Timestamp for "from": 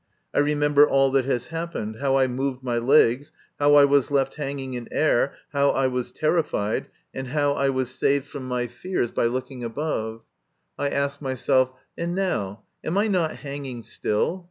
8.25-8.47